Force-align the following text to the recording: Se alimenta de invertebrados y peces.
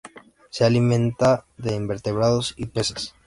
Se 0.49 0.65
alimenta 0.65 1.45
de 1.57 1.75
invertebrados 1.75 2.55
y 2.57 2.65
peces. 2.65 3.13